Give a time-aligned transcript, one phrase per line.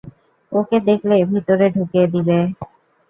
[0.51, 2.37] ওকে দেখলে ভেতরে ঢুকিয়ে দেবে।